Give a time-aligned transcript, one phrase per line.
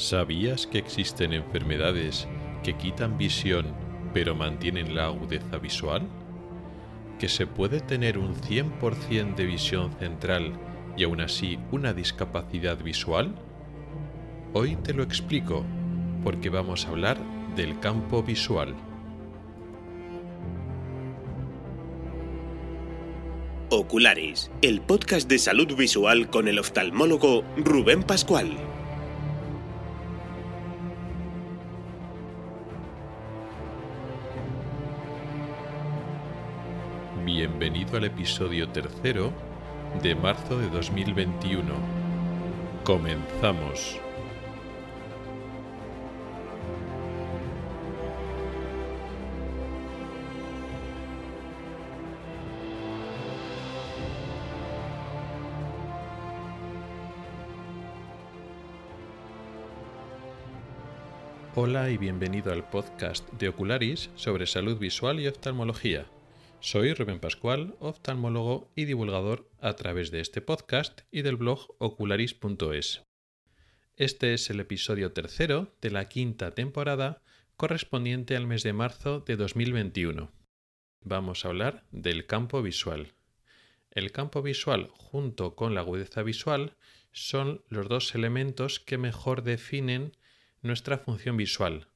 [0.00, 2.26] ¿Sabías que existen enfermedades
[2.62, 3.66] que quitan visión
[4.14, 6.08] pero mantienen la agudeza visual?
[7.18, 10.54] ¿Que se puede tener un 100% de visión central
[10.96, 13.34] y aún así una discapacidad visual?
[14.54, 15.66] Hoy te lo explico,
[16.24, 17.18] porque vamos a hablar
[17.54, 18.74] del campo visual.
[23.68, 28.56] Oculares, el podcast de salud visual con el oftalmólogo Rubén Pascual.
[37.80, 39.32] Bienvenido al episodio tercero
[40.02, 41.72] de marzo de 2021.
[42.84, 43.98] Comenzamos.
[61.54, 66.04] Hola y bienvenido al podcast de Ocularis sobre salud visual y oftalmología.
[66.62, 73.02] Soy Rubén Pascual, oftalmólogo y divulgador a través de este podcast y del blog ocularis.es.
[73.96, 77.22] Este es el episodio tercero de la quinta temporada
[77.56, 80.30] correspondiente al mes de marzo de 2021.
[81.02, 83.14] Vamos a hablar del campo visual.
[83.90, 86.76] El campo visual junto con la agudeza visual
[87.10, 90.12] son los dos elementos que mejor definen
[90.60, 91.88] nuestra función visual,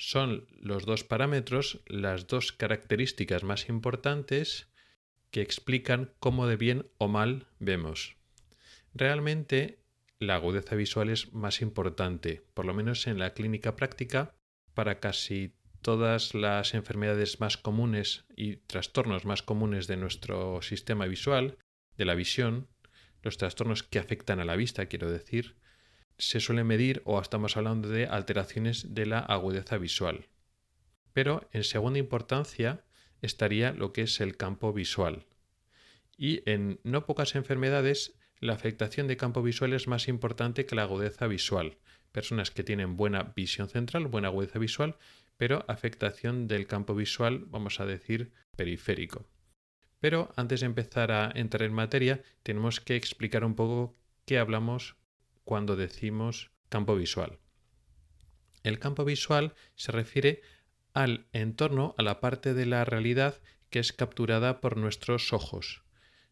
[0.00, 4.66] son los dos parámetros, las dos características más importantes
[5.30, 8.16] que explican cómo de bien o mal vemos.
[8.94, 9.84] Realmente
[10.18, 14.34] la agudeza visual es más importante, por lo menos en la clínica práctica,
[14.72, 21.58] para casi todas las enfermedades más comunes y trastornos más comunes de nuestro sistema visual,
[21.98, 22.68] de la visión,
[23.22, 25.56] los trastornos que afectan a la vista, quiero decir,
[26.20, 30.28] se suele medir o estamos hablando de alteraciones de la agudeza visual.
[31.12, 32.84] Pero en segunda importancia
[33.22, 35.24] estaría lo que es el campo visual.
[36.16, 40.82] Y en no pocas enfermedades la afectación de campo visual es más importante que la
[40.82, 41.78] agudeza visual.
[42.12, 44.96] Personas que tienen buena visión central, buena agudeza visual,
[45.36, 49.26] pero afectación del campo visual, vamos a decir, periférico.
[50.00, 54.96] Pero antes de empezar a entrar en materia, tenemos que explicar un poco qué hablamos
[55.50, 57.40] cuando decimos campo visual.
[58.62, 60.42] El campo visual se refiere
[60.94, 65.82] al entorno, a la parte de la realidad que es capturada por nuestros ojos.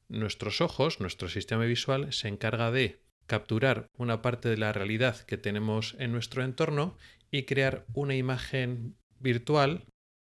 [0.06, 5.36] Nuestros ojos, nuestro sistema visual, se encarga de capturar una parte de la realidad que
[5.36, 6.96] tenemos en nuestro entorno
[7.32, 9.82] y crear una imagen virtual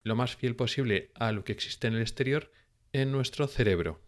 [0.05, 2.51] lo más fiel posible a lo que existe en el exterior
[2.95, 4.01] en nuestro cerebro.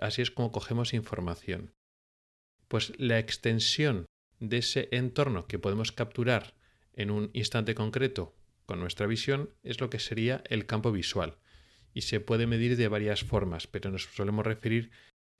[0.00, 1.74] Así es como cogemos información
[2.72, 4.06] pues la extensión
[4.40, 6.54] de ese entorno que podemos capturar
[6.94, 8.34] en un instante concreto
[8.64, 11.36] con nuestra visión es lo que sería el campo visual.
[11.92, 14.90] Y se puede medir de varias formas, pero nos solemos referir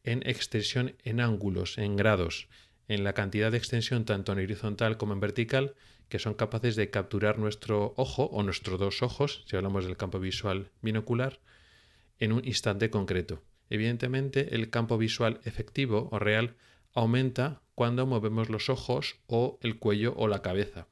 [0.05, 2.51] en extensión en ángulos, en grados,
[2.87, 5.75] en la cantidad de extensión tanto en horizontal como en vertical
[6.11, 10.21] que son capaces de capturar nuestro ojo o nuestros dos ojos, si hablamos del campo
[10.21, 11.41] visual binocular,
[12.19, 13.43] en un instante concreto.
[13.71, 16.57] Evidentemente, el campo visual efectivo o real
[16.95, 20.89] aumenta cuando movemos los ojos o el cuello o la cabeza.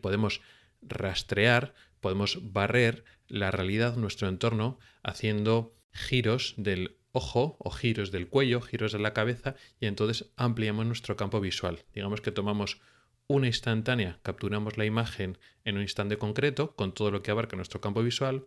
[0.00, 0.40] Podemos
[0.82, 8.60] rastrear, podemos barrer la realidad, nuestro entorno, haciendo giros del ojo o giros del cuello,
[8.60, 11.84] giros de la cabeza y entonces ampliamos nuestro campo visual.
[11.94, 12.80] Digamos que tomamos
[13.26, 17.80] una instantánea, capturamos la imagen en un instante concreto con todo lo que abarca nuestro
[17.80, 18.46] campo visual,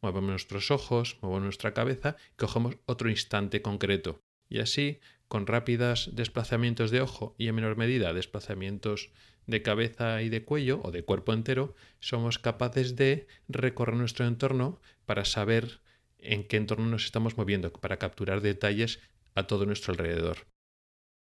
[0.00, 4.22] movemos nuestros ojos, movemos nuestra cabeza y cogemos otro instante concreto.
[4.48, 5.00] Y así
[5.32, 9.12] con rápidas desplazamientos de ojo y en menor medida desplazamientos
[9.46, 14.78] de cabeza y de cuello o de cuerpo entero, somos capaces de recorrer nuestro entorno
[15.06, 15.80] para saber
[16.18, 19.00] en qué entorno nos estamos moviendo, para capturar detalles
[19.34, 20.48] a todo nuestro alrededor.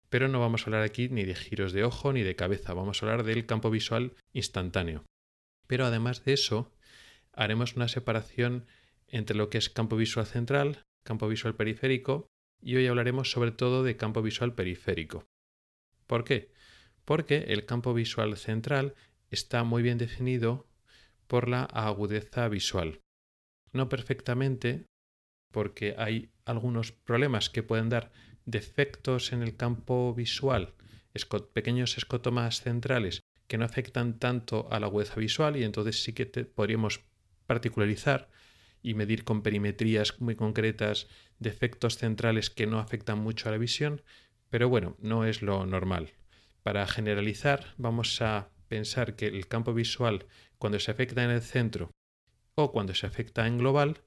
[0.09, 3.01] Pero no vamos a hablar aquí ni de giros de ojo ni de cabeza, vamos
[3.01, 5.05] a hablar del campo visual instantáneo.
[5.67, 6.69] Pero además de eso,
[7.31, 8.65] haremos una separación
[9.07, 12.27] entre lo que es campo visual central, campo visual periférico
[12.61, 15.25] y hoy hablaremos sobre todo de campo visual periférico.
[16.07, 16.51] ¿Por qué?
[17.03, 18.95] Porque el campo visual central
[19.29, 20.67] está muy bien definido
[21.27, 23.01] por la agudeza visual.
[23.71, 24.85] No perfectamente,
[25.51, 28.11] porque hay algunos problemas que pueden dar
[28.45, 30.73] defectos en el campo visual,
[31.53, 36.25] pequeños escotomas centrales que no afectan tanto a la agudeza visual y entonces sí que
[36.25, 37.01] podríamos
[37.45, 38.29] particularizar
[38.85, 41.07] y medir con perimetrías muy concretas
[41.39, 44.03] defectos centrales que no afectan mucho a la visión,
[44.51, 46.13] pero bueno, no es lo normal.
[46.61, 50.27] Para generalizar, vamos a pensar que el campo visual,
[50.59, 51.89] cuando se afecta en el centro
[52.53, 54.03] o cuando se afecta en global,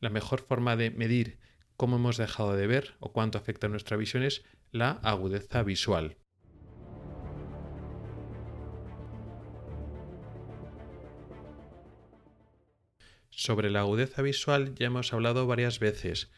[0.00, 1.38] la mejor forma de medir
[1.76, 6.16] cómo hemos dejado de ver o cuánto afecta nuestra visión es la agudeza visual.
[13.38, 16.30] Sobre la agudeza visual ya hemos hablado varias veces,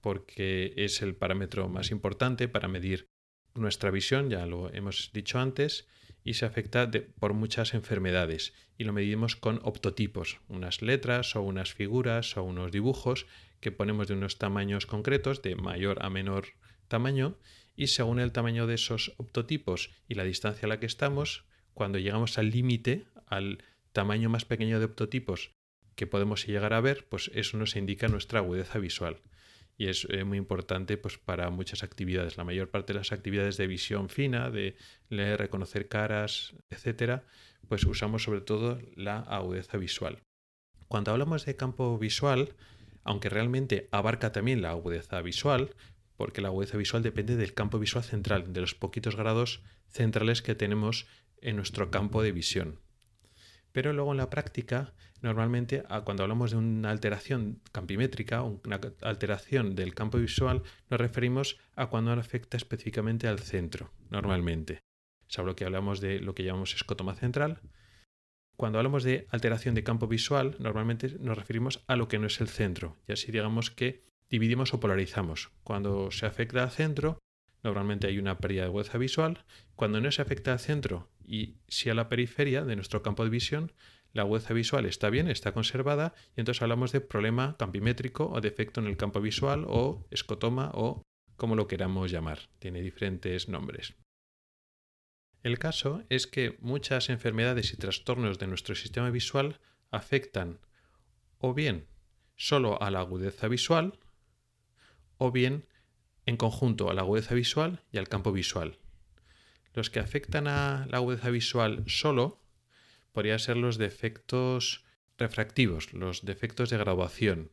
[0.00, 3.06] porque es el parámetro más importante para medir
[3.54, 5.86] nuestra visión, ya lo hemos dicho antes,
[6.24, 8.52] y se afecta por muchas enfermedades.
[8.76, 13.26] Y lo medimos con optotipos, unas letras o unas figuras o unos dibujos
[13.60, 16.46] que ponemos de unos tamaños concretos, de mayor a menor
[16.88, 17.38] tamaño,
[17.76, 21.44] y según el tamaño de esos optotipos y la distancia a la que estamos,
[21.74, 23.62] cuando llegamos al límite, al
[23.92, 25.52] tamaño más pequeño de optotipos
[26.00, 29.20] que podemos llegar a ver, pues eso nos indica nuestra agudeza visual.
[29.76, 32.38] Y es eh, muy importante pues, para muchas actividades.
[32.38, 34.76] La mayor parte de las actividades de visión fina, de
[35.10, 37.24] leer, reconocer caras, etcétera,
[37.68, 40.22] pues usamos sobre todo la agudeza visual.
[40.88, 42.54] Cuando hablamos de campo visual,
[43.04, 45.74] aunque realmente abarca también la agudeza visual,
[46.16, 50.54] porque la agudeza visual depende del campo visual central, de los poquitos grados centrales que
[50.54, 51.06] tenemos
[51.42, 52.80] en nuestro campo de visión.
[53.72, 59.94] Pero luego en la práctica, normalmente cuando hablamos de una alteración campimétrica, una alteración del
[59.94, 64.80] campo visual, nos referimos a cuando afecta específicamente al centro, normalmente.
[65.28, 67.60] Sablo que hablamos de lo que llamamos escotoma central.
[68.56, 72.40] Cuando hablamos de alteración de campo visual, normalmente nos referimos a lo que no es
[72.40, 75.50] el centro, y así digamos que dividimos o polarizamos.
[75.62, 77.18] Cuando se afecta al centro,
[77.62, 79.44] normalmente hay una pérdida de agudeza visual.
[79.76, 83.30] Cuando no se afecta al centro y si a la periferia de nuestro campo de
[83.30, 83.72] visión,
[84.12, 88.80] la agudeza visual está bien, está conservada, y entonces hablamos de problema campimétrico o defecto
[88.80, 91.02] en el campo visual o escotoma o
[91.36, 92.50] como lo queramos llamar.
[92.58, 93.94] Tiene diferentes nombres.
[95.42, 99.60] El caso es que muchas enfermedades y trastornos de nuestro sistema visual
[99.90, 100.60] afectan
[101.38, 101.86] o bien
[102.36, 103.98] solo a la agudeza visual
[105.16, 105.66] o bien
[106.26, 108.78] en conjunto a la agudeza visual y al campo visual.
[109.72, 112.39] Los que afectan a la agudeza visual solo
[113.12, 114.84] podrían ser los defectos
[115.18, 117.50] refractivos, los defectos de graduación,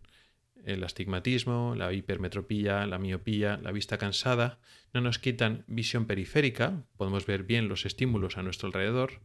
[0.65, 4.59] el astigmatismo, la hipermetropía, la miopía, la vista cansada,
[4.93, 9.21] no nos quitan visión periférica, podemos ver bien los estímulos a nuestro alrededor,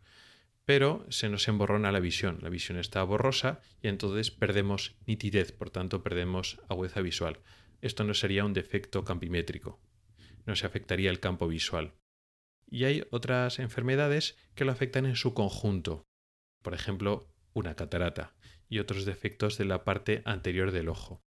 [0.65, 5.71] pero se nos emborrona la visión, la visión está borrosa y entonces perdemos nitidez, por
[5.71, 7.41] tanto perdemos agudeza visual.
[7.81, 9.81] Esto no sería un defecto campimétrico,
[10.47, 11.95] no se afectaría el campo visual.
[12.71, 16.07] Y hay otras enfermedades que lo afectan en su conjunto,
[16.63, 18.35] por ejemplo, una catarata
[18.69, 21.23] y otros defectos de la parte anterior del ojo.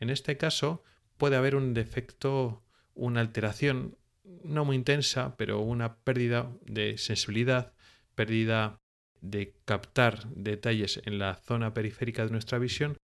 [0.00, 0.82] En este caso
[1.16, 2.64] puede haber un defecto,
[2.94, 3.96] una alteración
[4.42, 7.72] no muy intensa, pero una pérdida de sensibilidad,
[8.14, 8.78] pérdida
[9.20, 12.96] de captar detalles en la zona periférica de nuestra visión,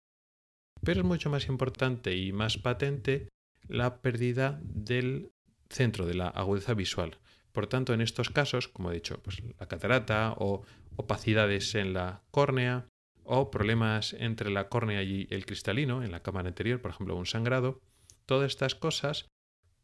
[0.83, 3.29] pero es mucho más importante y más patente
[3.69, 5.33] la pérdida del
[5.69, 7.19] centro de la agudeza visual.
[7.57, 10.63] Por tanto, en estos casos, como he dicho, pues la catarata o
[10.97, 12.87] opacidades en la córnea
[13.25, 17.25] o problemas entre la córnea y el cristalino en la cámara anterior, por ejemplo, un
[17.25, 17.81] sangrado,
[18.27, 19.31] todas estas cosas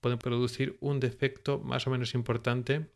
[0.03, 2.93] pueden producir un defecto más o menos importante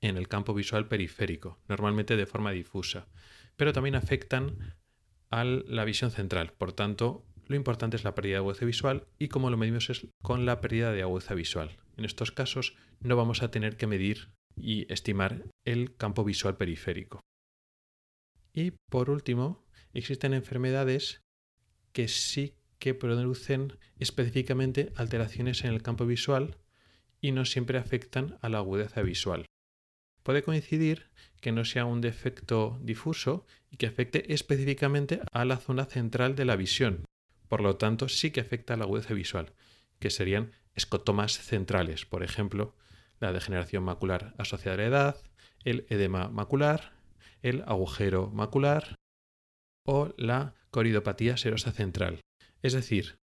[0.00, 3.08] en el campo visual periférico, normalmente de forma difusa,
[3.56, 4.76] pero también afectan
[5.30, 6.52] a la visión central.
[6.52, 10.06] Por tanto, lo importante es la pérdida de agudeza visual y como lo medimos es
[10.22, 11.78] con la pérdida de agudeza visual.
[11.96, 17.18] En estos casos no vamos a tener que medir y estimar el campo visual periférico.
[18.52, 21.22] Y por último, existen enfermedades
[21.92, 26.56] que sí que producen específicamente alteraciones en el campo visual
[27.20, 29.46] y no siempre afectan a la agudeza visual.
[30.22, 35.86] Puede coincidir que no sea un defecto difuso y que afecte específicamente a la zona
[35.86, 37.04] central de la visión,
[37.50, 39.52] por lo tanto, sí que afecta a la agudeza visual,
[39.98, 42.76] que serían escotomas centrales, por ejemplo,
[43.18, 45.16] la degeneración macular asociada a la edad,
[45.64, 46.92] el edema macular,
[47.42, 48.94] el agujero macular
[49.84, 52.20] o la coridopatía serosa central,
[52.62, 53.16] es decir,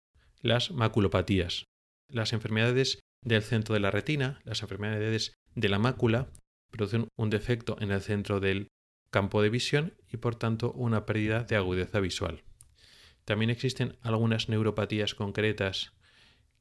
[0.41, 1.65] las maculopatías,
[2.09, 6.31] las enfermedades del centro de la retina, las enfermedades de la mácula,
[6.71, 8.69] producen un defecto en el centro del
[9.11, 12.43] campo de visión y por tanto una pérdida de agudeza visual.
[13.25, 15.93] También existen algunas neuropatías concretas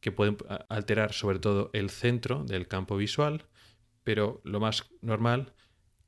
[0.01, 0.37] que pueden
[0.69, 3.47] alterar sobre todo el centro del campo visual,
[4.03, 5.55] pero lo más normal,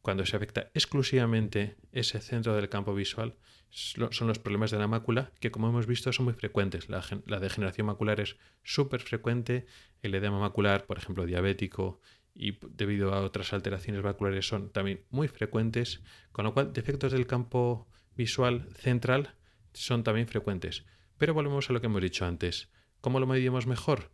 [0.02, 3.36] cuando se afecta exclusivamente ese centro del campo visual,
[3.70, 6.88] son los problemas de la mácula, que como hemos visto son muy frecuentes.
[6.88, 9.66] La, degeneración macular es súper frecuente,
[10.02, 12.00] el edema macular, por ejemplo, diabético
[12.34, 17.26] y debido a otras alteraciones vasculares son también muy frecuentes, con lo cual defectos del
[17.26, 19.34] campo visual central
[19.76, 20.84] son también frecuentes.
[21.18, 22.70] Pero volvemos a lo que hemos dicho antes.
[23.00, 24.10] ¿Cómo lo medimos mejor?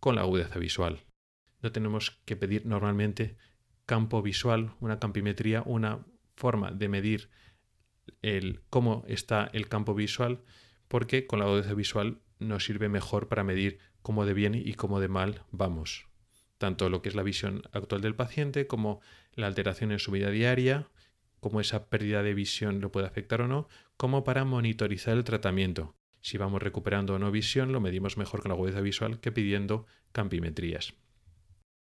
[0.00, 1.04] Con la agudeza visual.
[1.60, 3.36] No tenemos que pedir normalmente
[3.86, 6.04] campo visual, una campimetría, una
[6.34, 7.30] forma de medir
[8.22, 10.42] el, cómo está el campo visual,
[10.88, 15.00] porque con la agudeza visual nos sirve mejor para medir cómo de bien y cómo
[15.00, 16.06] de mal vamos.
[16.58, 19.00] Tanto lo que es la visión actual del paciente como
[19.34, 20.88] la alteración en su vida diaria,
[21.42, 25.96] cómo esa pérdida de visión lo puede afectar o no, como para monitorizar el tratamiento.
[26.20, 29.84] Si vamos recuperando o no visión, lo medimos mejor con la agudeza visual que pidiendo
[30.12, 30.94] campimetrías.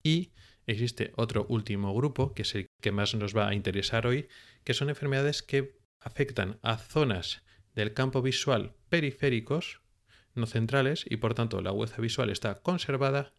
[0.03, 0.33] Y
[0.65, 4.27] existe otro último grupo, que es el que más nos va a interesar hoy,
[4.65, 7.41] que son enfermedades que afectan a zonas
[7.73, 9.81] del campo visual periféricos,
[10.35, 13.33] no centrales, y por tanto la agudeza visual está conservada,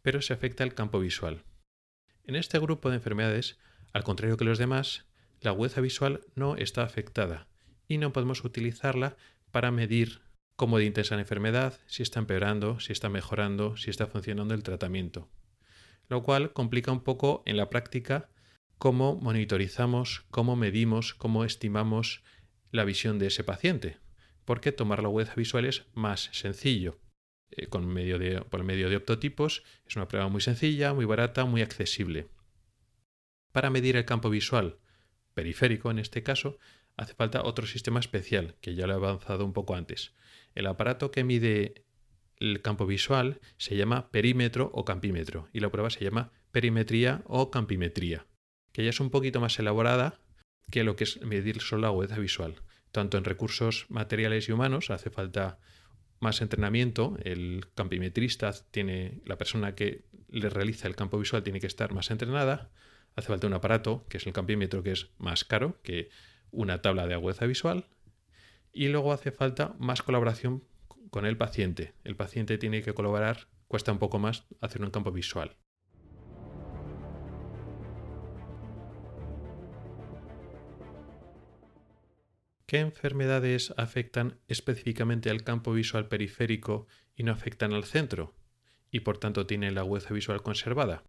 [0.00, 1.44] pero se afecta el campo visual.
[2.24, 3.58] En este grupo de enfermedades,
[3.92, 5.09] al contrario que los demás,
[5.40, 7.48] la agudeza visual no está afectada
[7.88, 9.16] y no podemos utilizarla
[9.50, 10.20] para medir
[10.56, 14.62] cómo de intensa la enfermedad, si está empeorando, si está mejorando, si está funcionando el
[14.62, 15.30] tratamiento.
[16.08, 18.28] Lo cual complica un poco en la práctica
[18.76, 22.22] cómo monitorizamos, cómo medimos, cómo estimamos
[22.70, 23.98] la visión de ese paciente,
[24.44, 27.00] porque tomar la agudeza visual es más sencillo.
[27.50, 31.44] Eh, con medio de, por medio de optotipos es una prueba muy sencilla, muy barata,
[31.44, 32.28] muy accesible.
[33.52, 34.78] Para medir el campo visual
[35.34, 36.58] periférico, en este caso,
[36.96, 40.12] hace falta otro sistema especial, que ya lo he avanzado un poco antes.
[40.54, 41.84] El aparato que mide
[42.36, 47.50] el campo visual se llama perímetro o campímetro y la prueba se llama perimetría o
[47.50, 48.26] campimetría,
[48.72, 50.20] que ya es un poquito más elaborada
[50.70, 52.62] que lo que es medir solo la agudeza visual.
[52.92, 55.58] Tanto en recursos materiales y humanos hace falta
[56.18, 61.66] más entrenamiento, el campimetrista tiene, la persona que le realiza el campo visual tiene que
[61.66, 62.70] estar más entrenada,
[63.16, 66.10] hace falta un aparato, que es el campímetro, que es más caro que
[66.50, 67.86] una tabla de agudeza visual,
[68.72, 70.64] y luego hace falta más colaboración
[71.10, 71.94] con el paciente.
[72.04, 75.56] El paciente tiene que colaborar, cuesta un poco más hacer un campo visual.
[82.66, 86.86] ¿Qué enfermedades afectan específicamente al campo visual periférico
[87.16, 88.36] y no afectan al centro?
[88.92, 91.02] Y por tanto tienen la agudeza visual conservada.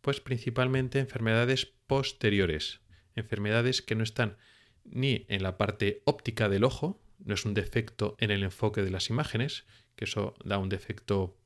[0.00, 2.80] Pues principalmente enfermedades posteriores,
[3.14, 4.36] enfermedades que no están
[4.84, 8.90] ni en la parte óptica del ojo, no es un defecto en el enfoque de
[8.90, 9.64] las imágenes,
[9.96, 11.36] que eso da un defecto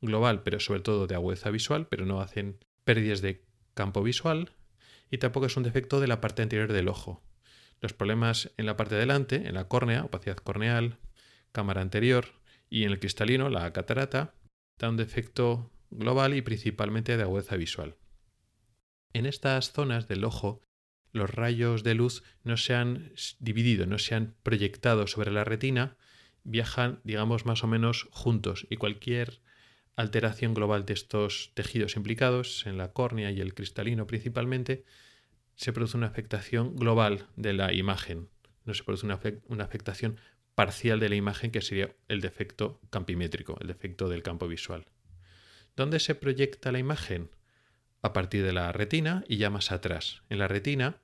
[0.00, 4.52] global, pero sobre todo de agudeza visual, pero no hacen pérdidas de campo visual,
[5.10, 7.22] y tampoco es un defecto de la parte anterior del ojo.
[7.80, 10.98] Los problemas en la parte de delante, en la córnea, opacidad corneal,
[11.52, 12.26] cámara anterior
[12.68, 14.34] y en el cristalino, la catarata,
[14.78, 17.96] da un defecto global y principalmente de agudeza visual.
[19.12, 20.60] En estas zonas del ojo
[21.12, 25.96] los rayos de luz no se han dividido, no se han proyectado sobre la retina,
[26.44, 29.40] viajan, digamos, más o menos juntos y cualquier
[29.96, 34.84] alteración global de estos tejidos implicados, en la córnea y el cristalino principalmente,
[35.56, 38.28] se produce una afectación global de la imagen.
[38.64, 39.18] No se produce una,
[39.48, 40.20] una afectación
[40.54, 44.86] parcial de la imagen que sería el defecto campimétrico, el defecto del campo visual.
[45.78, 47.30] ¿Dónde se proyecta la imagen?
[48.02, 50.22] a partir de la retina y ya más atrás.
[50.28, 50.96] En la retina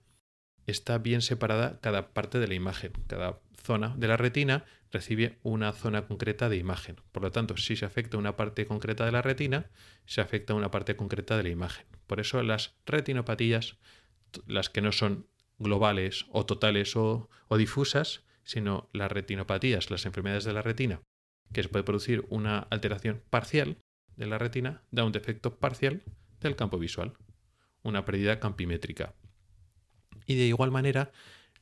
[0.67, 2.93] está bien separada cada parte de la imagen.
[3.07, 6.97] Cada zona de la retina recibe una zona concreta de imagen.
[7.13, 9.71] Por lo tanto, si se afecta una parte concreta de la retina,
[10.07, 11.87] se afecta una parte concreta de la imagen.
[12.07, 13.77] Por eso las retinopatías,
[14.47, 15.27] las que no son
[15.59, 21.01] globales o totales o, o difusas, sino las retinopatías, las enfermedades de la retina,
[21.53, 23.79] que se puede producir una alteración parcial
[24.17, 26.03] de la retina, da un defecto parcial
[26.41, 27.15] del campo visual,
[27.83, 29.15] una pérdida campimétrica.
[30.27, 31.13] Y de igual manera,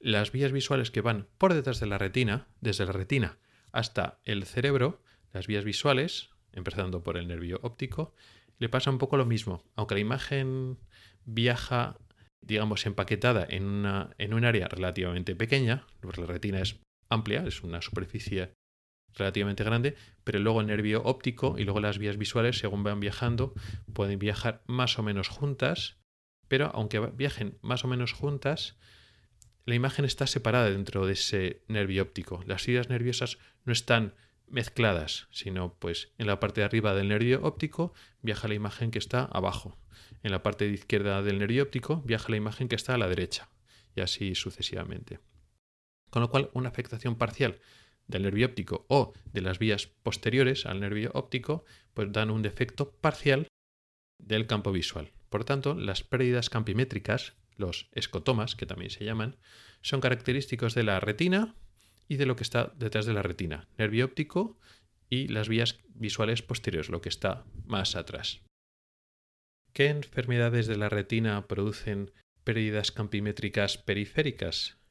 [0.00, 3.38] las vías visuales que van por detrás de la retina, desde la retina
[3.72, 8.14] hasta el cerebro, las vías visuales, empezando por el nervio óptico,
[8.58, 9.64] le pasa un poco lo mismo.
[9.74, 10.78] Aunque la imagen
[11.24, 11.96] viaja,
[12.40, 17.80] digamos, empaquetada en, una, en un área relativamente pequeña, la retina es amplia, es una
[17.82, 18.52] superficie
[19.14, 23.54] relativamente grande, pero luego el nervio óptico y luego las vías visuales, según van viajando,
[23.92, 25.96] pueden viajar más o menos juntas,
[26.48, 28.76] pero aunque viajen más o menos juntas,
[29.64, 32.42] la imagen está separada dentro de ese nervio óptico.
[32.46, 34.14] Las fibras nerviosas no están
[34.48, 38.98] mezcladas, sino pues en la parte de arriba del nervio óptico viaja la imagen que
[38.98, 39.78] está abajo.
[40.22, 43.08] En la parte de izquierda del nervio óptico viaja la imagen que está a la
[43.08, 43.48] derecha,
[43.94, 45.20] y así sucesivamente.
[46.10, 47.60] Con lo cual, una afectación parcial
[48.06, 52.92] del nervio óptico o de las vías posteriores al nervio óptico, pues dan un defecto
[52.92, 53.48] parcial
[54.18, 55.12] del campo visual.
[55.28, 59.36] Por tanto, las pérdidas campimétricas, los escotomas, que también se llaman,
[59.80, 61.54] son característicos de la retina
[62.08, 64.58] y de lo que está detrás de la retina, nervio óptico
[65.08, 68.42] y las vías visuales posteriores, lo que está más atrás.
[69.72, 72.12] ¿Qué enfermedades de la retina producen
[72.44, 74.81] pérdidas campimétricas periféricas?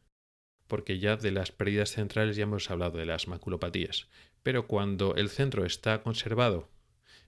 [0.72, 4.08] Porque ya de las pérdidas centrales ya hemos hablado de las maculopatías.
[4.42, 6.70] Pero cuando el centro está conservado,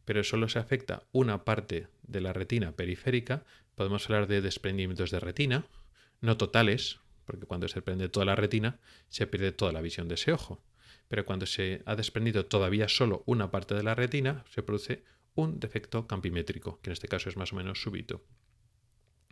[0.05, 3.43] pero solo se afecta una parte de la retina periférica,
[3.75, 5.65] podemos hablar de desprendimientos de retina,
[6.21, 10.15] no totales, porque cuando se prende toda la retina se pierde toda la visión de
[10.15, 10.63] ese ojo.
[11.09, 15.03] Pero cuando se ha desprendido todavía solo una parte de la retina, se produce
[15.35, 18.23] un defecto campimétrico, que en este caso es más o menos súbito.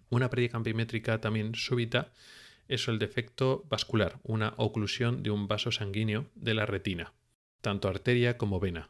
[0.10, 2.12] Una pérdida campimétrica también súbita
[2.72, 7.14] es el defecto vascular, una oclusión de un vaso sanguíneo de la retina,
[7.60, 8.90] tanto arteria como vena.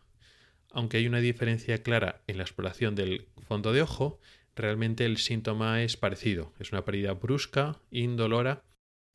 [0.69, 4.19] Aunque hay una diferencia clara en la exploración del fondo de ojo,
[4.55, 6.53] realmente el síntoma es parecido.
[6.59, 8.63] Es una pérdida brusca, indolora,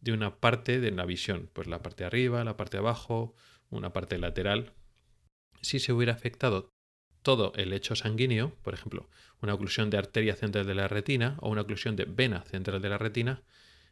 [0.01, 3.35] de una parte de la visión, pues la parte de arriba, la parte de abajo,
[3.71, 4.73] una parte lateral.
[5.63, 6.71] Si se hubiera afectado
[7.23, 9.09] todo el lecho sanguíneo, por ejemplo,
[9.41, 12.89] una oclusión de arteria central de la retina o una oclusión de vena central de
[12.89, 13.43] la retina,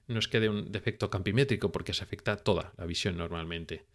[0.07, 3.87] no es que dé un defecto campimétrico porque se afecta toda la visión normalmente.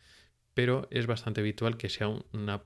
[0.54, 2.64] Pero es bastante habitual que sea una,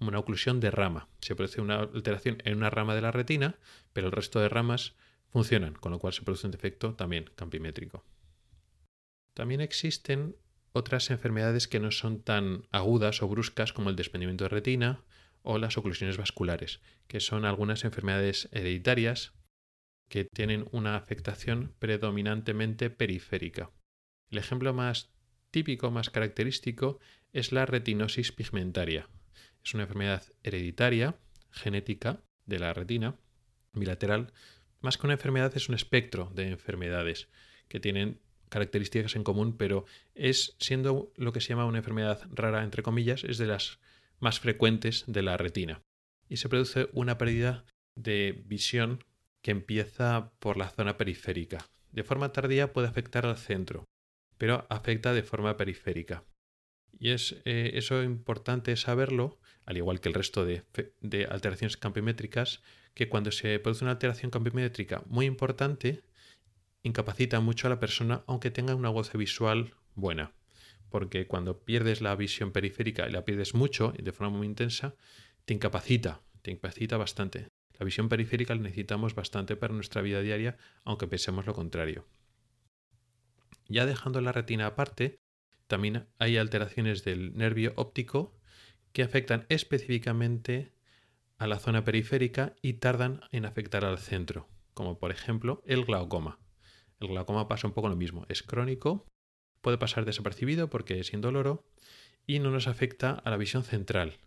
[0.00, 1.08] una oclusión de rama.
[1.20, 3.58] Se produce una alteración en una rama de la retina,
[3.92, 4.94] pero el resto de ramas
[5.28, 8.04] funcionan, con lo cual se produce un defecto también campimétrico.
[9.34, 10.36] También existen
[10.72, 15.00] otras enfermedades que no son tan agudas o bruscas como el desprendimiento de retina
[15.42, 19.32] o las oclusiones vasculares, que son algunas enfermedades hereditarias
[20.12, 23.70] que tienen una afectación predominantemente periférica.
[24.28, 25.10] El ejemplo más
[25.50, 27.00] típico, más característico,
[27.32, 29.08] es la retinosis pigmentaria.
[29.64, 31.16] Es una enfermedad hereditaria,
[31.50, 33.16] genética, de la retina,
[33.72, 34.34] bilateral.
[34.82, 37.28] Más que una enfermedad es un espectro de enfermedades
[37.68, 38.20] que tienen
[38.50, 43.24] características en común, pero es siendo lo que se llama una enfermedad rara, entre comillas,
[43.24, 43.78] es de las
[44.20, 45.80] más frecuentes de la retina.
[46.28, 47.64] Y se produce una pérdida
[47.96, 49.02] de visión
[49.42, 51.66] que empieza por la zona periférica.
[51.90, 53.84] De forma tardía puede afectar al centro,
[54.38, 56.24] pero afecta de forma periférica.
[56.98, 60.62] Y es eh, eso importante saberlo, al igual que el resto de,
[61.28, 62.62] alteraciones campimétricas,
[62.94, 66.02] que cuando se produce una alteración campimétrica muy importante,
[66.82, 70.32] incapacita mucho a la persona aunque tenga una goce visual buena
[70.92, 74.94] porque cuando pierdes la visión periférica y la pierdes mucho y de forma muy intensa,
[75.46, 77.48] te incapacita, te incapacita bastante.
[77.82, 82.06] La visión periférica la necesitamos bastante para nuestra vida diaria, aunque pensemos lo contrario.
[83.66, 85.16] Ya dejando la retina aparte,
[85.66, 88.38] también hay alteraciones del nervio óptico
[88.92, 90.70] que afectan específicamente
[91.38, 96.38] a la zona periférica y tardan en afectar al centro, como por ejemplo el glaucoma.
[97.00, 99.08] El glaucoma pasa un poco lo mismo, es crónico
[99.60, 101.64] puede pasar desapercibido porque es indoloro
[102.28, 104.18] y no nos afecta a la visión central.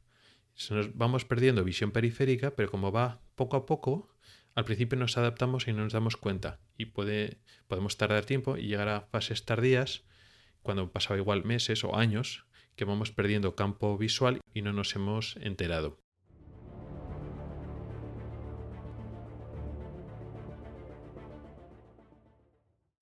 [0.70, 4.16] Nos vamos perdiendo visión periférica, pero como va poco a poco,
[4.56, 6.60] al principio nos adaptamos y no nos damos cuenta.
[6.78, 10.04] Y puede, podemos tardar tiempo y llegar a fases tardías,
[10.62, 15.36] cuando pasaba igual meses o años, que vamos perdiendo campo visual y no nos hemos
[15.38, 16.00] enterado.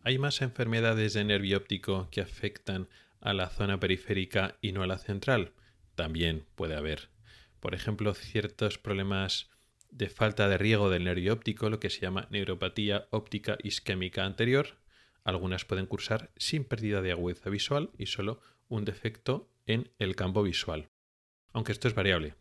[0.05, 2.89] ¿Hay más enfermedades de nervio óptico que afectan
[3.21, 5.53] a la zona periférica y no a la central?
[5.95, 7.12] También puede haber.
[7.63, 9.49] Por ejemplo, ciertos problemas
[9.89, 14.79] de falta de riego del nervio óptico, lo que se llama neuropatía óptica isquémica anterior.
[15.23, 20.43] Algunas pueden cursar sin pérdida de agudeza visual y solo un defecto en el campo
[20.43, 20.89] visual.
[21.53, 22.35] Aunque esto es variable,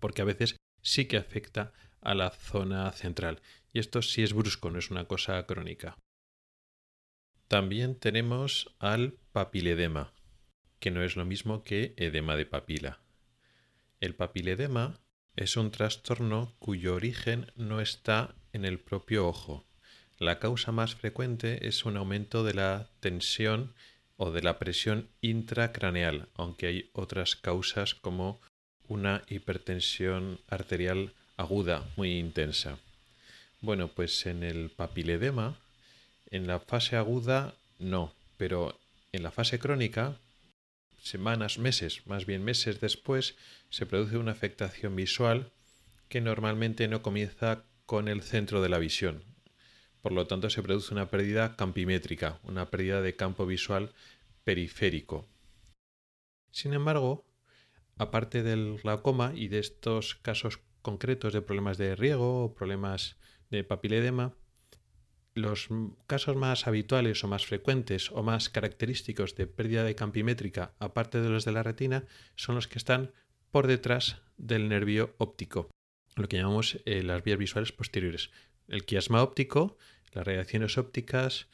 [0.00, 3.40] porque a veces sí que afecta a la zona central.
[3.72, 5.96] Y esto sí es brusco, no es una cosa crónica.
[7.46, 10.12] También tenemos al papiledema,
[10.80, 13.05] que no es lo mismo que edema de papila.
[14.00, 14.98] El papiledema
[15.36, 19.64] es un trastorno cuyo origen no está en el propio ojo.
[20.18, 23.74] La causa más frecuente es un aumento de la tensión
[24.16, 28.40] o de la presión intracraneal, aunque hay otras causas como
[28.88, 32.78] una hipertensión arterial aguda muy intensa.
[33.60, 35.56] Bueno, pues en el papiledema
[36.30, 38.78] en la fase aguda no, pero
[39.12, 40.16] en la fase crónica,
[40.98, 43.36] semanas, meses, más bien meses después,
[43.70, 45.52] se produce una afectación visual
[46.08, 49.22] que normalmente no comienza con el centro de la visión.
[50.02, 53.92] Por lo tanto, se produce una pérdida campimétrica, una pérdida de campo visual
[54.44, 55.28] periférico.
[56.50, 57.26] Sin embargo,
[57.96, 63.16] aparte del glaucoma y de estos casos concretos de problemas de riego o problemas
[63.50, 64.34] de papiledema,
[65.36, 65.68] los
[66.06, 71.28] casos más habituales o más frecuentes o más característicos de pérdida de campimétrica, aparte de
[71.28, 72.04] los de la retina,
[72.36, 73.12] son los que están
[73.50, 75.70] por detrás del nervio óptico,
[76.16, 78.30] lo que llamamos eh, las vías visuales posteriores.
[78.66, 79.76] El quiasma óptico,
[80.12, 81.48] las radiaciones ópticas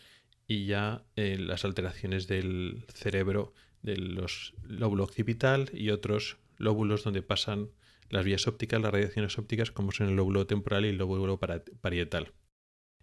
[0.47, 7.23] y ya eh, las alteraciones del cerebro de los lóbulo occipital y otros lóbulos donde
[7.23, 7.71] pasan
[8.11, 11.41] las vías ópticas, las radiaciones ópticas, como son el lóbulo temporal y el lóbulo
[11.81, 12.33] parietal.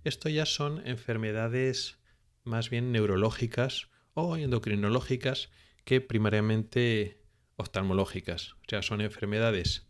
[0.03, 1.99] Esto ya son enfermedades
[2.43, 5.49] más bien neurológicas o endocrinológicas
[5.83, 7.21] que primariamente
[7.57, 8.53] oftalmológicas.
[8.53, 9.87] O sea, son enfermedades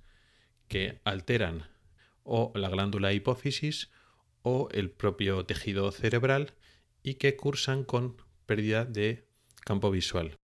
[0.68, 1.70] que alteran
[2.24, 3.92] o la glándula hipófisis
[4.42, 6.54] o el propio tejido cerebral
[7.04, 9.28] y que cursan con pérdida de
[9.64, 10.36] campo visual.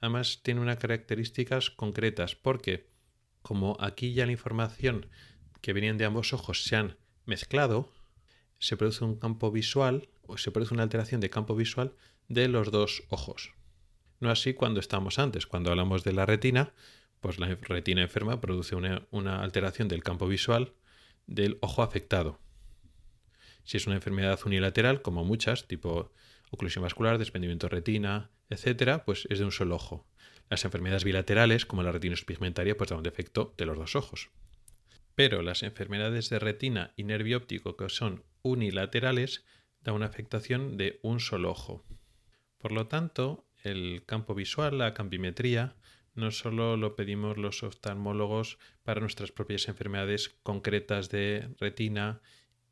[0.00, 2.88] Además, tiene unas características concretas porque,
[3.42, 5.06] como aquí ya la información
[5.60, 7.92] que venían de ambos ojos se han mezclado,
[8.62, 11.96] se produce un campo visual o se produce una alteración de campo visual
[12.28, 13.54] de los dos ojos.
[14.20, 16.72] No así cuando estamos antes, cuando hablamos de la retina,
[17.20, 20.74] pues la retina enferma produce una, una alteración del campo visual
[21.26, 22.38] del ojo afectado.
[23.64, 26.12] Si es una enfermedad unilateral, como muchas, tipo
[26.52, 30.06] oclusión vascular, desprendimiento de retina, etcétera, pues es de un solo ojo.
[30.50, 34.30] Las enfermedades bilaterales, como la retinosis pigmentaria, pues da un defecto de los dos ojos.
[35.16, 39.44] Pero las enfermedades de retina y nervio óptico que son unilaterales
[39.80, 41.84] da una afectación de un solo ojo.
[42.58, 45.76] Por lo tanto, el campo visual, la campimetría,
[46.14, 52.20] no solo lo pedimos los oftalmólogos para nuestras propias enfermedades concretas de retina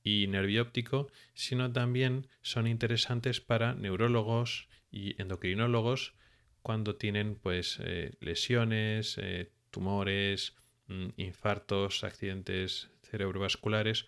[0.03, 6.15] y nervio óptico, sino también son interesantes para neurólogos y endocrinólogos
[6.63, 10.55] cuando tienen pues eh, lesiones, eh, tumores,
[10.89, 14.07] mm, infartos, accidentes cerebrovasculares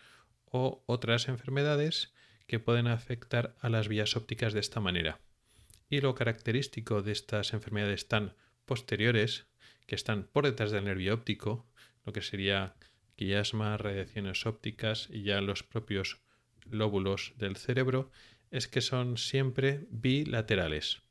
[0.52, 2.12] o otras enfermedades
[2.46, 5.18] que pueden afectar a las vías ópticas de esta manera.
[5.88, 8.34] Y lo característico de estas enfermedades tan
[8.64, 9.46] posteriores,
[9.86, 11.66] que están por detrás del nervio óptico,
[12.04, 12.74] lo que sería
[13.16, 16.20] quiasma, radiaciones ópticas y ya los propios
[16.70, 18.10] lóbulos del cerebro,
[18.50, 21.02] es que son siempre bilaterales.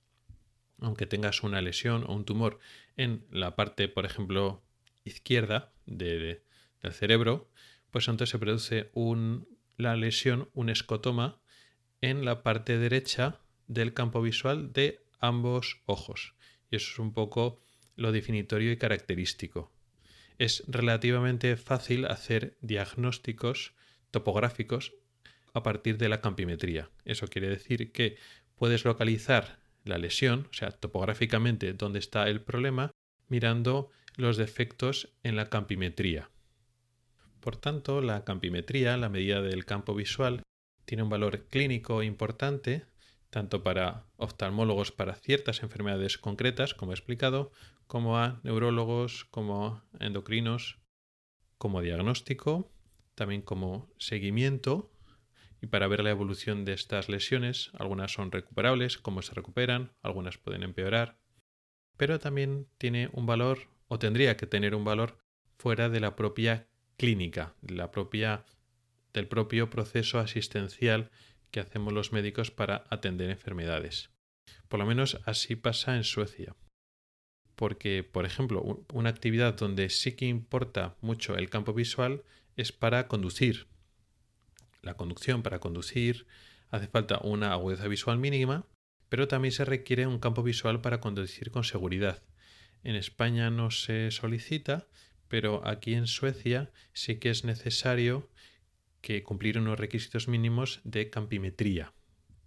[0.79, 2.59] Aunque tengas una lesión o un tumor
[2.97, 4.63] en la parte, por ejemplo,
[5.03, 6.41] izquierda del
[6.91, 7.50] cerebro,
[7.91, 11.41] pues entonces se produce un, la lesión, un escotoma,
[12.01, 16.33] en la parte derecha del campo visual de ambos ojos.
[16.71, 17.61] Y eso es un poco
[17.95, 19.71] lo definitorio y característico.
[20.39, 23.73] Es relativamente fácil hacer diagnósticos
[24.09, 24.93] topográficos
[25.53, 26.89] a partir de la campimetría.
[27.05, 28.17] Eso quiere decir que
[28.55, 32.91] puedes localizar la lesión, o sea, topográficamente dónde está el problema,
[33.27, 36.29] mirando los defectos en la campimetría.
[37.41, 40.43] Por tanto, la campimetría, la medida del campo visual,
[40.85, 42.85] tiene un valor clínico importante
[43.31, 47.51] tanto para oftalmólogos para ciertas enfermedades concretas, como he explicado,
[47.87, 50.79] como a neurólogos, como endocrinos,
[51.57, 52.71] como diagnóstico,
[53.15, 54.91] también como seguimiento
[55.61, 57.71] y para ver la evolución de estas lesiones.
[57.73, 61.17] Algunas son recuperables, cómo se recuperan, algunas pueden empeorar,
[61.97, 65.19] pero también tiene un valor o tendría que tener un valor
[65.57, 66.67] fuera de la propia
[67.01, 68.45] clínica, la propia,
[69.11, 71.09] del propio proceso asistencial
[71.49, 74.11] que hacemos los médicos para atender enfermedades.
[74.67, 76.55] Por lo menos así pasa en Suecia.
[77.55, 82.21] Porque, por ejemplo, una actividad donde sí que importa mucho el campo visual
[82.55, 83.65] es para conducir.
[84.83, 86.27] La conducción para conducir
[86.69, 88.67] hace falta una agudeza visual mínima,
[89.09, 92.21] pero también se requiere un campo visual para conducir con seguridad.
[92.83, 94.87] En España no se solicita,
[95.31, 98.29] pero aquí en Suecia sí que es necesario
[98.99, 101.93] que cumplir unos requisitos mínimos de campimetría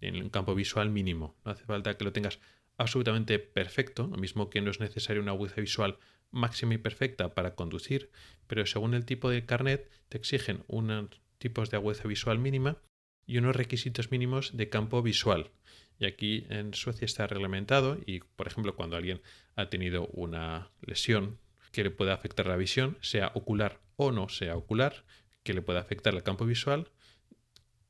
[0.01, 1.35] en un campo visual mínimo.
[1.43, 2.39] No hace falta que lo tengas
[2.77, 5.97] absolutamente perfecto, lo mismo que no es necesario una agudeza visual
[6.29, 8.11] máxima y perfecta para conducir,
[8.45, 12.77] pero según el tipo de carnet te exigen unos tipos de agudeza visual mínima
[13.25, 15.49] y unos requisitos mínimos de campo visual.
[15.97, 19.23] Y aquí en Suecia está reglamentado y, por ejemplo, cuando alguien
[19.55, 21.39] ha tenido una lesión
[21.75, 25.03] que le pueda afectar la visión, sea ocular o no sea ocular,
[25.43, 26.89] que le pueda afectar el campo visual,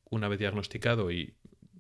[0.10, 1.36] una vez diagnosticado y,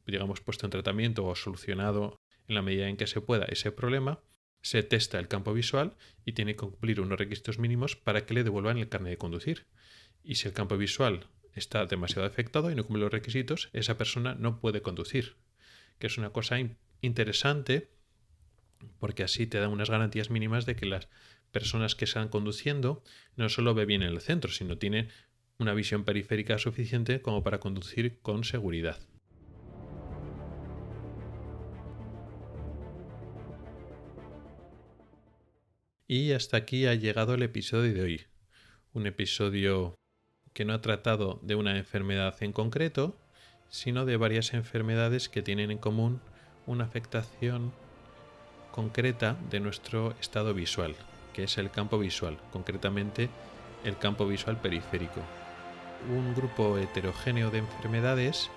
[0.05, 2.15] digamos, puesto en tratamiento o solucionado
[2.47, 4.19] en la medida en que se pueda ese problema,
[4.61, 8.43] se testa el campo visual y tiene que cumplir unos requisitos mínimos para que le
[8.43, 9.65] devuelvan el carnet de conducir.
[10.23, 14.35] Y si el campo visual está demasiado afectado y no cumple los requisitos, esa persona
[14.35, 15.37] no puede conducir.
[15.97, 16.57] Que es una cosa
[17.01, 17.89] interesante
[18.99, 21.09] porque así te da unas garantías mínimas de que las
[21.55, 23.01] personas que están conduciendo
[23.37, 25.07] no solo ve bien en el centro, sino tiene
[25.57, 28.99] una visión periférica suficiente como para conducir con seguridad.
[36.09, 38.21] Y hasta aquí ha llegado el episodio de hoy.
[38.91, 39.95] Un episodio
[40.51, 43.17] que no ha tratado de una enfermedad en concreto,
[43.69, 46.19] sino de varias enfermedades que tienen en común
[46.67, 47.71] una afectación
[48.73, 50.97] concreta de nuestro estado visual,
[51.35, 53.29] que es el campo visual, concretamente
[53.83, 55.19] el campo visual periférico.
[56.09, 58.49] Un grupo heterogéneo de enfermedades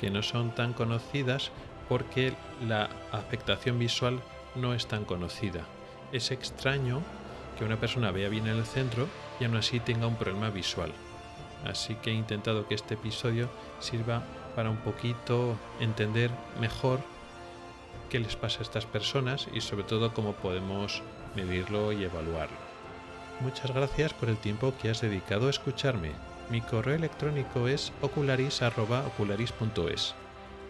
[0.00, 1.50] que no son tan conocidas
[1.90, 2.32] porque
[2.66, 4.20] la afectación visual
[4.54, 5.66] no es tan conocida.
[6.10, 7.02] Es extraño
[7.58, 9.06] que una persona vea bien en el centro
[9.38, 10.92] y aún así tenga un problema visual.
[11.66, 14.22] Así que he intentado que este episodio sirva
[14.56, 17.00] para un poquito entender mejor
[18.08, 21.02] qué les pasa a estas personas y sobre todo cómo podemos
[21.34, 22.56] medirlo y evaluarlo.
[23.40, 26.12] Muchas gracias por el tiempo que has dedicado a escucharme.
[26.50, 30.14] Mi correo electrónico es ocularis.ocularis.es.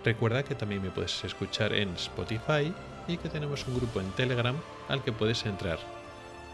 [0.05, 2.73] Recuerda que también me puedes escuchar en Spotify
[3.09, 4.55] y que tenemos un grupo en Telegram
[4.89, 5.79] al que puedes entrar.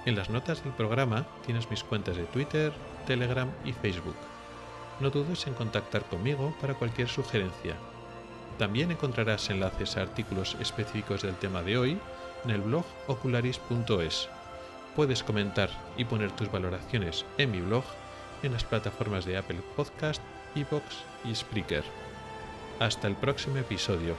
[0.07, 2.73] En las notas del programa tienes mis cuentas de Twitter,
[3.07, 4.17] Telegram y Facebook.
[5.01, 7.75] No dudes en contactar conmigo para cualquier sugerencia.
[8.59, 11.99] También encontrarás enlaces a artículos específicos del tema de hoy
[12.47, 14.29] en el blog ocularis.es.
[14.95, 17.85] Puedes comentar y poner tus valoraciones en mi blog
[18.43, 20.23] en las plataformas de Apple Podcast,
[20.55, 20.85] Evox
[21.25, 21.85] y Spreaker.
[22.79, 24.15] Hasta el próximo episodio.